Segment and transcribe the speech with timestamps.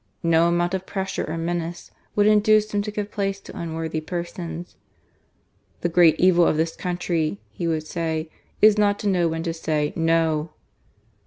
[0.23, 4.75] No amount of pressure or menace would induce him to give places to unworthy persons.
[5.81, 8.31] "The great evil of this country," he would say,"
[8.63, 10.53] is not to know when to say * No.'